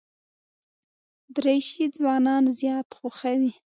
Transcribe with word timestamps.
دریشي 1.35 1.85
ځوانان 1.97 2.43
زیات 2.59 2.87
خوښوي. 2.97 3.51